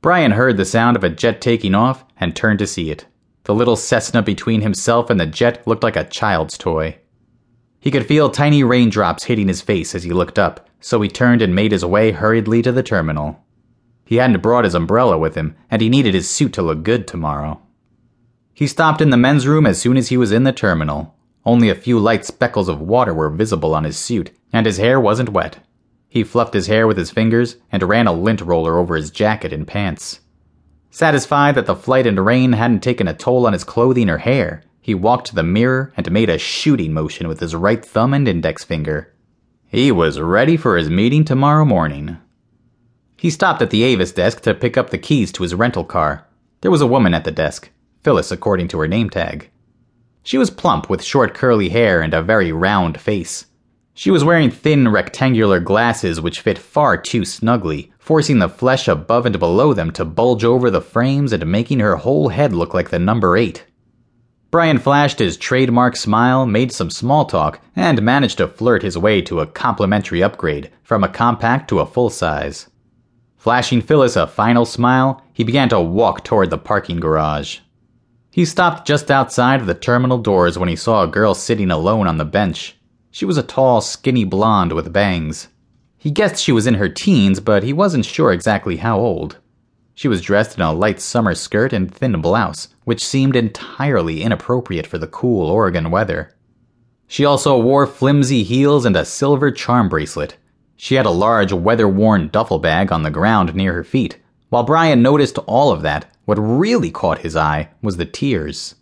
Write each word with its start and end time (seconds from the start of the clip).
Brian 0.00 0.32
heard 0.32 0.56
the 0.56 0.64
sound 0.64 0.96
of 0.96 1.02
a 1.02 1.10
jet 1.10 1.40
taking 1.40 1.74
off 1.74 2.04
and 2.18 2.34
turned 2.34 2.60
to 2.60 2.66
see 2.66 2.90
it. 2.90 3.06
The 3.44 3.54
little 3.54 3.76
Cessna 3.76 4.22
between 4.22 4.60
himself 4.60 5.10
and 5.10 5.18
the 5.18 5.26
jet 5.26 5.66
looked 5.66 5.82
like 5.82 5.96
a 5.96 6.04
child's 6.04 6.56
toy. 6.56 6.98
He 7.80 7.90
could 7.90 8.06
feel 8.06 8.30
tiny 8.30 8.62
raindrops 8.62 9.24
hitting 9.24 9.48
his 9.48 9.60
face 9.60 9.94
as 9.94 10.04
he 10.04 10.12
looked 10.12 10.38
up, 10.38 10.68
so 10.80 11.00
he 11.00 11.08
turned 11.08 11.42
and 11.42 11.54
made 11.54 11.72
his 11.72 11.84
way 11.84 12.12
hurriedly 12.12 12.62
to 12.62 12.72
the 12.72 12.82
terminal. 12.82 13.44
He 14.04 14.16
hadn't 14.16 14.42
brought 14.42 14.64
his 14.64 14.74
umbrella 14.74 15.18
with 15.18 15.34
him, 15.34 15.56
and 15.70 15.82
he 15.82 15.88
needed 15.88 16.14
his 16.14 16.28
suit 16.28 16.52
to 16.54 16.62
look 16.62 16.82
good 16.82 17.06
tomorrow. 17.06 17.60
He 18.54 18.66
stopped 18.66 19.00
in 19.00 19.10
the 19.10 19.16
men's 19.16 19.46
room 19.46 19.66
as 19.66 19.80
soon 19.80 19.96
as 19.96 20.08
he 20.08 20.16
was 20.16 20.32
in 20.32 20.44
the 20.44 20.52
terminal. 20.52 21.14
Only 21.44 21.70
a 21.70 21.74
few 21.74 21.98
light 21.98 22.24
speckles 22.24 22.68
of 22.68 22.80
water 22.80 23.14
were 23.14 23.30
visible 23.30 23.74
on 23.74 23.84
his 23.84 23.96
suit, 23.96 24.30
and 24.52 24.66
his 24.66 24.78
hair 24.78 25.00
wasn't 25.00 25.28
wet. 25.30 25.58
He 26.08 26.24
fluffed 26.24 26.54
his 26.54 26.66
hair 26.66 26.86
with 26.86 26.96
his 26.96 27.10
fingers 27.10 27.56
and 27.70 27.82
ran 27.82 28.06
a 28.06 28.12
lint 28.12 28.40
roller 28.40 28.78
over 28.78 28.96
his 28.96 29.10
jacket 29.10 29.52
and 29.52 29.66
pants. 29.66 30.20
Satisfied 30.90 31.54
that 31.54 31.66
the 31.66 31.76
flight 31.76 32.06
and 32.06 32.24
rain 32.24 32.52
hadn't 32.52 32.82
taken 32.82 33.06
a 33.06 33.14
toll 33.14 33.46
on 33.46 33.52
his 33.52 33.64
clothing 33.64 34.08
or 34.08 34.18
hair, 34.18 34.62
he 34.80 34.94
walked 34.94 35.26
to 35.26 35.34
the 35.34 35.42
mirror 35.42 35.92
and 35.98 36.10
made 36.10 36.30
a 36.30 36.38
shooting 36.38 36.94
motion 36.94 37.28
with 37.28 37.40
his 37.40 37.54
right 37.54 37.84
thumb 37.84 38.14
and 38.14 38.26
index 38.26 38.64
finger. 38.64 39.12
He 39.66 39.92
was 39.92 40.18
ready 40.18 40.56
for 40.56 40.78
his 40.78 40.88
meeting 40.88 41.26
tomorrow 41.26 41.66
morning. 41.66 42.16
He 43.18 43.28
stopped 43.28 43.60
at 43.60 43.68
the 43.68 43.82
Avis 43.82 44.12
desk 44.12 44.40
to 44.42 44.54
pick 44.54 44.78
up 44.78 44.88
the 44.88 44.96
keys 44.96 45.30
to 45.32 45.42
his 45.42 45.54
rental 45.54 45.84
car. 45.84 46.26
There 46.62 46.70
was 46.70 46.80
a 46.80 46.86
woman 46.86 47.12
at 47.12 47.24
the 47.24 47.30
desk, 47.30 47.68
Phyllis 48.02 48.30
according 48.30 48.68
to 48.68 48.78
her 48.78 48.88
name 48.88 49.10
tag. 49.10 49.50
She 50.22 50.38
was 50.38 50.48
plump 50.50 50.88
with 50.88 51.04
short 51.04 51.34
curly 51.34 51.68
hair 51.68 52.00
and 52.00 52.14
a 52.14 52.22
very 52.22 52.50
round 52.50 52.98
face. 52.98 53.44
She 53.98 54.12
was 54.12 54.22
wearing 54.22 54.52
thin 54.52 54.86
rectangular 54.86 55.58
glasses 55.58 56.20
which 56.20 56.40
fit 56.40 56.56
far 56.56 56.96
too 56.96 57.24
snugly, 57.24 57.90
forcing 57.98 58.38
the 58.38 58.48
flesh 58.48 58.86
above 58.86 59.26
and 59.26 59.36
below 59.36 59.74
them 59.74 59.90
to 59.94 60.04
bulge 60.04 60.44
over 60.44 60.70
the 60.70 60.80
frames 60.80 61.32
and 61.32 61.44
making 61.50 61.80
her 61.80 61.96
whole 61.96 62.28
head 62.28 62.52
look 62.52 62.72
like 62.72 62.90
the 62.90 63.00
number 63.00 63.36
8. 63.36 63.64
Brian 64.52 64.78
flashed 64.78 65.18
his 65.18 65.36
trademark 65.36 65.96
smile, 65.96 66.46
made 66.46 66.70
some 66.70 66.90
small 66.90 67.24
talk, 67.24 67.60
and 67.74 68.00
managed 68.00 68.38
to 68.38 68.46
flirt 68.46 68.84
his 68.84 68.96
way 68.96 69.20
to 69.20 69.40
a 69.40 69.48
complimentary 69.48 70.22
upgrade 70.22 70.70
from 70.84 71.02
a 71.02 71.08
compact 71.08 71.68
to 71.68 71.80
a 71.80 71.86
full 71.86 72.08
size. 72.08 72.68
Flashing 73.36 73.82
Phyllis 73.82 74.14
a 74.14 74.28
final 74.28 74.64
smile, 74.64 75.24
he 75.32 75.42
began 75.42 75.68
to 75.70 75.80
walk 75.80 76.22
toward 76.22 76.50
the 76.50 76.56
parking 76.56 77.00
garage. 77.00 77.58
He 78.30 78.44
stopped 78.44 78.86
just 78.86 79.10
outside 79.10 79.66
the 79.66 79.74
terminal 79.74 80.18
doors 80.18 80.56
when 80.56 80.68
he 80.68 80.76
saw 80.76 81.02
a 81.02 81.08
girl 81.08 81.34
sitting 81.34 81.72
alone 81.72 82.06
on 82.06 82.18
the 82.18 82.24
bench. 82.24 82.77
She 83.10 83.24
was 83.24 83.36
a 83.36 83.42
tall, 83.42 83.80
skinny 83.80 84.24
blonde 84.24 84.72
with 84.72 84.92
bangs. 84.92 85.48
He 85.96 86.10
guessed 86.10 86.42
she 86.42 86.52
was 86.52 86.66
in 86.66 86.74
her 86.74 86.88
teens, 86.88 87.40
but 87.40 87.62
he 87.62 87.72
wasn't 87.72 88.04
sure 88.04 88.32
exactly 88.32 88.76
how 88.76 88.98
old. 88.98 89.38
She 89.94 90.06
was 90.06 90.22
dressed 90.22 90.56
in 90.56 90.62
a 90.62 90.72
light 90.72 91.00
summer 91.00 91.34
skirt 91.34 91.72
and 91.72 91.92
thin 91.92 92.20
blouse, 92.20 92.68
which 92.84 93.04
seemed 93.04 93.34
entirely 93.34 94.22
inappropriate 94.22 94.86
for 94.86 94.98
the 94.98 95.08
cool 95.08 95.50
Oregon 95.50 95.90
weather. 95.90 96.36
She 97.08 97.24
also 97.24 97.58
wore 97.58 97.86
flimsy 97.86 98.44
heels 98.44 98.84
and 98.84 98.94
a 98.94 99.04
silver 99.04 99.50
charm 99.50 99.88
bracelet. 99.88 100.36
She 100.76 100.94
had 100.94 101.06
a 101.06 101.10
large, 101.10 101.52
weather 101.52 101.88
worn 101.88 102.28
duffel 102.28 102.60
bag 102.60 102.92
on 102.92 103.02
the 103.02 103.10
ground 103.10 103.54
near 103.56 103.72
her 103.72 103.82
feet. 103.82 104.18
While 104.50 104.62
Brian 104.62 105.02
noticed 105.02 105.38
all 105.46 105.72
of 105.72 105.82
that, 105.82 106.14
what 106.26 106.36
really 106.36 106.92
caught 106.92 107.18
his 107.18 107.34
eye 107.34 107.70
was 107.82 107.96
the 107.96 108.06
tears. 108.06 108.76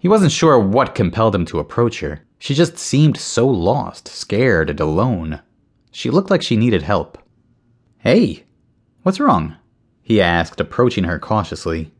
He 0.00 0.08
wasn't 0.08 0.32
sure 0.32 0.58
what 0.58 0.94
compelled 0.94 1.34
him 1.34 1.44
to 1.44 1.58
approach 1.58 2.00
her. 2.00 2.22
She 2.38 2.54
just 2.54 2.78
seemed 2.78 3.18
so 3.18 3.46
lost, 3.46 4.08
scared, 4.08 4.70
and 4.70 4.80
alone. 4.80 5.42
She 5.92 6.08
looked 6.08 6.30
like 6.30 6.40
she 6.40 6.56
needed 6.56 6.82
help. 6.82 7.18
Hey, 7.98 8.44
what's 9.02 9.20
wrong? 9.20 9.56
he 10.00 10.18
asked, 10.18 10.58
approaching 10.58 11.04
her 11.04 11.18
cautiously. 11.18 11.92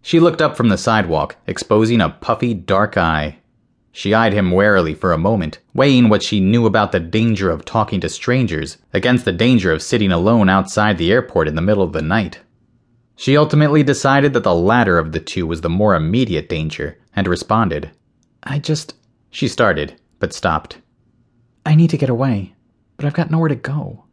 She 0.00 0.18
looked 0.18 0.40
up 0.40 0.56
from 0.56 0.70
the 0.70 0.78
sidewalk, 0.78 1.36
exposing 1.46 2.00
a 2.00 2.08
puffy, 2.08 2.54
dark 2.54 2.96
eye. 2.96 3.40
She 3.92 4.14
eyed 4.14 4.32
him 4.32 4.50
warily 4.50 4.94
for 4.94 5.12
a 5.12 5.18
moment, 5.18 5.58
weighing 5.74 6.08
what 6.08 6.22
she 6.22 6.40
knew 6.40 6.64
about 6.64 6.92
the 6.92 7.00
danger 7.00 7.50
of 7.50 7.66
talking 7.66 8.00
to 8.00 8.08
strangers 8.08 8.78
against 8.94 9.26
the 9.26 9.32
danger 9.32 9.72
of 9.72 9.82
sitting 9.82 10.10
alone 10.10 10.48
outside 10.48 10.96
the 10.96 11.12
airport 11.12 11.48
in 11.48 11.54
the 11.54 11.62
middle 11.62 11.82
of 11.82 11.92
the 11.92 12.02
night. 12.02 12.40
She 13.16 13.36
ultimately 13.36 13.82
decided 13.82 14.34
that 14.34 14.44
the 14.44 14.54
latter 14.54 14.98
of 14.98 15.12
the 15.12 15.20
two 15.20 15.46
was 15.46 15.62
the 15.62 15.70
more 15.70 15.94
immediate 15.94 16.50
danger 16.50 16.98
and 17.14 17.26
responded. 17.26 17.90
I 18.42 18.58
just. 18.58 18.94
She 19.30 19.48
started, 19.48 19.98
but 20.18 20.34
stopped. 20.34 20.78
I 21.64 21.74
need 21.74 21.90
to 21.90 21.96
get 21.96 22.10
away, 22.10 22.54
but 22.96 23.06
I've 23.06 23.14
got 23.14 23.30
nowhere 23.30 23.48
to 23.48 23.54
go. 23.56 24.04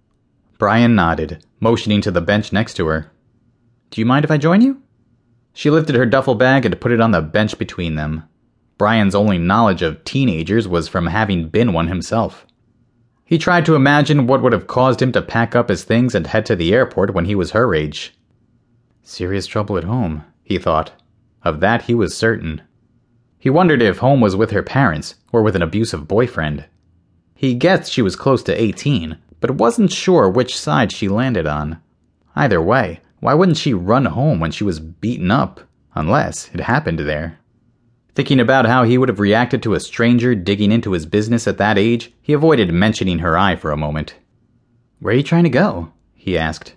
Brian 0.58 0.96
nodded, 0.96 1.46
motioning 1.60 2.00
to 2.02 2.12
the 2.12 2.22
bench 2.22 2.54
next 2.54 2.76
to 2.76 2.88
her. 2.88 3.12
Do 3.92 4.00
you 4.00 4.06
mind 4.06 4.24
if 4.24 4.32
I 4.32 4.38
join 4.38 4.62
you? 4.62 4.82
She 5.54 5.70
lifted 5.70 5.96
her 5.96 6.06
duffel 6.06 6.36
bag 6.36 6.66
and 6.66 6.80
put 6.80 6.92
it 6.92 7.02
on 7.02 7.12
the 7.12 7.22
bench 7.22 7.60
between 7.60 7.96
them. 7.96 8.24
Brian's 8.78 9.14
only 9.14 9.38
knowledge 9.38 9.82
of 9.82 10.04
teenagers 10.04 10.68
was 10.68 10.88
from 10.88 11.08
having 11.08 11.50
been 11.50 11.74
one 11.74 11.90
himself. 11.90 12.48
He 13.26 13.38
tried 13.38 13.66
to 13.66 13.76
imagine 13.76 14.28
what 14.28 14.42
would 14.42 14.54
have 14.54 14.68
caused 14.68 15.02
him 15.02 15.12
to 15.12 15.22
pack 15.22 15.56
up 15.56 15.70
his 15.70 15.84
things 15.84 16.16
and 16.16 16.26
head 16.28 16.46
to 16.48 16.56
the 16.56 16.74
airport 16.74 17.14
when 17.14 17.26
he 17.26 17.36
was 17.36 17.52
her 17.52 17.76
age. 17.76 18.16
Serious 19.06 19.46
trouble 19.46 19.78
at 19.78 19.84
home, 19.84 20.24
he 20.44 20.58
thought. 20.58 20.94
Of 21.44 21.60
that 21.60 21.84
he 21.84 21.94
was 21.94 22.16
certain. 22.16 22.62
He 23.38 23.50
wondered 23.50 23.82
if 23.82 23.98
home 23.98 24.22
was 24.22 24.36
with 24.36 24.52
her 24.52 24.64
parents 24.64 25.16
or 25.34 25.42
with 25.42 25.58
an 25.58 25.62
abusive 25.62 26.08
boyfriend. 26.08 26.66
He 27.36 27.54
guessed 27.54 27.92
she 27.92 28.02
was 28.02 28.16
close 28.16 28.42
to 28.44 28.62
18, 28.62 29.18
but 29.42 29.52
wasn't 29.52 29.92
sure 29.92 30.30
which 30.30 30.58
side 30.58 30.94
she 30.94 31.10
landed 31.10 31.46
on. 31.46 31.82
Either 32.34 32.62
way, 32.62 33.02
why 33.20 33.34
wouldn't 33.34 33.58
she 33.58 33.74
run 33.74 34.06
home 34.06 34.40
when 34.40 34.52
she 34.52 34.64
was 34.64 34.80
beaten 34.80 35.30
up? 35.32 35.60
Unless 35.96 36.50
it 36.54 36.62
happened 36.62 37.00
there. 37.00 37.40
Thinking 38.16 38.40
about 38.40 38.66
how 38.66 38.84
he 38.84 38.98
would 38.98 39.10
have 39.10 39.20
reacted 39.20 39.62
to 39.64 39.74
a 39.74 39.82
stranger 39.82 40.34
digging 40.34 40.72
into 40.72 40.94
his 40.94 41.06
business 41.06 41.46
at 41.46 41.58
that 41.58 41.78
age, 41.78 42.14
he 42.22 42.32
avoided 42.32 42.72
mentioning 42.72 43.20
her 43.20 43.38
eye 43.38 43.58
for 43.58 43.72
a 43.72 43.78
moment. 43.78 44.16
Where 45.00 45.14
are 45.14 45.18
you 45.18 45.24
trying 45.24 45.44
to 45.44 45.50
go? 45.50 45.92
he 46.14 46.38
asked. 46.38 46.76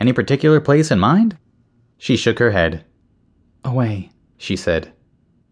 Any 0.00 0.12
particular 0.12 0.60
place 0.60 0.90
in 0.90 0.98
mind? 0.98 1.36
She 2.02 2.16
shook 2.16 2.40
her 2.40 2.50
head. 2.50 2.84
Away, 3.64 4.10
she 4.36 4.56
said. 4.56 4.92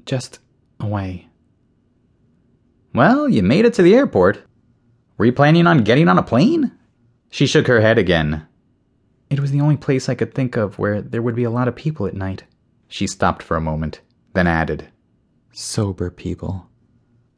Just 0.05 0.41
away. 0.81 1.29
Well, 2.93 3.29
you 3.29 3.41
made 3.41 3.67
it 3.67 3.75
to 3.75 3.83
the 3.83 3.95
airport. 3.95 4.43
Were 5.17 5.27
you 5.27 5.33
planning 5.33 5.69
on 5.69 5.85
getting 5.85 6.09
on 6.09 6.19
a 6.19 6.25
plane? 6.25 6.73
She 7.31 7.47
shook 7.47 7.69
her 7.69 7.81
head 7.81 7.99
again. 7.99 8.49
It 9.31 9.39
was 9.39 9.53
the 9.53 9.61
only 9.61 9.77
place 9.77 10.09
I 10.09 10.17
could 10.17 10.35
think 10.35 10.57
of 10.57 10.77
where 10.77 11.01
there 11.01 11.23
would 11.23 11.37
be 11.37 11.45
a 11.45 11.51
lot 11.51 11.69
of 11.69 11.77
people 11.77 12.05
at 12.07 12.15
night. 12.15 12.43
She 12.89 13.07
stopped 13.07 13.45
for 13.45 13.57
a 13.57 13.61
moment, 13.61 14.01
then 14.33 14.49
added, 14.49 14.89
Sober 15.53 16.11
people. 16.11 16.69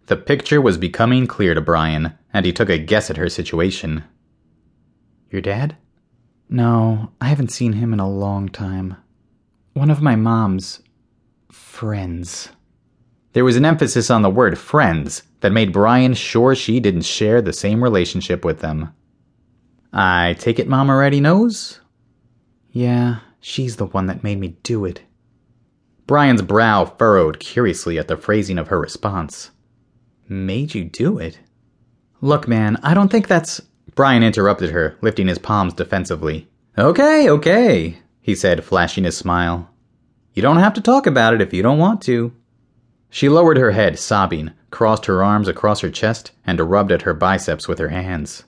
The 0.06 0.17
picture 0.17 0.62
was 0.62 0.79
becoming 0.79 1.27
clear 1.27 1.53
to 1.53 1.61
Brian, 1.61 2.15
and 2.33 2.47
he 2.47 2.53
took 2.55 2.71
a 2.71 2.79
guess 2.79 3.11
at 3.11 3.19
her 3.19 3.29
situation. 3.29 4.05
Your 5.31 5.43
dad? 5.43 5.77
No, 6.52 7.12
I 7.18 7.28
haven't 7.28 7.50
seen 7.50 7.72
him 7.72 7.94
in 7.94 7.98
a 7.98 8.06
long 8.06 8.50
time. 8.50 8.96
One 9.72 9.88
of 9.88 10.02
my 10.02 10.16
mom's 10.16 10.82
friends. 11.50 12.50
There 13.32 13.46
was 13.46 13.56
an 13.56 13.64
emphasis 13.64 14.10
on 14.10 14.20
the 14.20 14.28
word 14.28 14.58
friends 14.58 15.22
that 15.40 15.50
made 15.50 15.72
Brian 15.72 16.12
sure 16.12 16.54
she 16.54 16.78
didn't 16.78 17.06
share 17.06 17.40
the 17.40 17.54
same 17.54 17.82
relationship 17.82 18.44
with 18.44 18.60
them. 18.60 18.92
I 19.94 20.36
take 20.38 20.58
it 20.58 20.68
Mom 20.68 20.90
already 20.90 21.22
knows? 21.22 21.80
Yeah, 22.70 23.20
she's 23.40 23.76
the 23.76 23.86
one 23.86 24.04
that 24.08 24.22
made 24.22 24.38
me 24.38 24.58
do 24.62 24.84
it. 24.84 25.00
Brian's 26.06 26.42
brow 26.42 26.84
furrowed 26.84 27.40
curiously 27.40 27.98
at 27.98 28.08
the 28.08 28.16
phrasing 28.19 28.58
of 28.58 28.69
her 28.69 28.78
response. 28.78 29.52
Made 30.28 30.74
you 30.74 30.84
do 30.84 31.16
it? 31.16 31.38
Look, 32.20 32.46
man, 32.46 32.76
I 32.82 32.92
don't 32.92 33.08
think 33.08 33.26
that's. 33.26 33.62
Brian 33.94 34.22
interrupted 34.22 34.70
her, 34.70 34.97
lifting 35.00 35.28
his 35.28 35.38
palms 35.38 35.75
defensively. 35.75 36.48
Okay, 36.78 37.28
okay, 37.28 37.98
he 38.20 38.34
said, 38.34 38.65
flashing 38.65 39.05
his 39.05 39.17
smile. 39.17 39.69
You 40.34 40.43
don't 40.43 40.58
have 40.58 40.75
to 40.75 40.81
talk 40.81 41.06
about 41.06 41.34
it 41.34 41.43
if 41.43 41.52
you 41.52 41.62
don't 41.62 41.79
want 41.79 42.00
to. 42.02 42.32
She 43.11 43.29
lowered 43.29 43.58
her 43.58 43.73
head, 43.73 43.99
sobbing, 43.99 44.52
crossed 44.70 45.05
her 45.06 45.23
arms 45.23 45.49
across 45.49 45.81
her 45.81 45.90
chest, 45.90 46.32
and 46.46 46.58
rubbed 46.58 46.93
at 46.93 47.02
her 47.02 47.12
biceps 47.12 47.69
with 47.69 47.79
her 47.79 47.90
hands. 47.90 48.44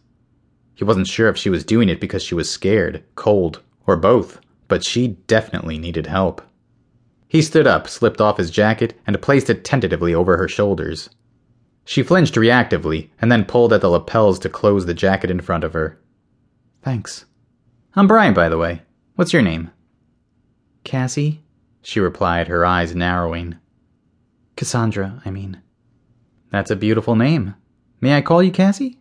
He 0.75 0.85
wasn't 0.85 1.07
sure 1.07 1.29
if 1.29 1.37
she 1.37 1.51
was 1.51 1.65
doing 1.65 1.89
it 1.89 2.01
because 2.01 2.23
she 2.23 2.35
was 2.35 2.51
scared, 2.51 3.05
cold, 3.15 3.61
or 3.87 3.97
both, 3.97 4.41
but 4.67 4.83
she 4.83 5.09
definitely 5.27 5.79
needed 5.79 6.07
help. 6.07 6.41
He 7.29 7.43
stood 7.43 7.67
up, 7.67 7.89
slipped 7.89 8.21
off 8.21 8.39
his 8.39 8.51
jacket, 8.51 8.99
and 9.07 9.21
placed 9.21 9.51
it 9.51 9.65
tentatively 9.65 10.15
over 10.15 10.37
her 10.37 10.49
shoulders. 10.49 11.11
She 11.85 12.03
flinched 12.03 12.35
reactively, 12.35 13.11
and 13.21 13.31
then 13.31 13.45
pulled 13.45 13.73
at 13.73 13.81
the 13.81 13.89
lapels 13.89 14.39
to 14.41 14.49
close 14.49 14.87
the 14.87 14.95
jacket 14.95 15.31
in 15.31 15.41
front 15.41 15.65
of 15.65 15.75
her. 15.75 16.01
Thanks. 16.83 17.27
I'm 17.95 18.07
Brian, 18.07 18.35
by 18.35 18.49
the 18.49 18.59
way. 18.59 18.83
What's 19.17 19.33
your 19.33 19.43
name? 19.43 19.71
Cassie, 20.83 21.45
she 21.83 22.01
replied, 22.01 22.49
her 22.49 22.65
eyes 22.65 22.95
narrowing. 22.95 23.57
Cassandra, 24.57 25.23
I 25.25 25.31
mean. 25.31 25.61
That's 26.51 26.71
a 26.71 26.77
beautiful 26.77 27.17
name. 27.17 27.55
May 28.01 28.17
I 28.17 28.23
call 28.23 28.43
you 28.43 28.51
Cassie? 28.51 28.99